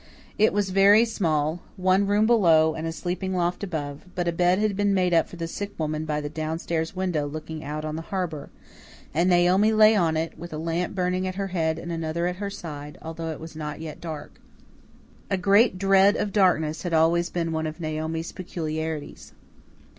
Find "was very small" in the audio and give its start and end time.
0.51-1.59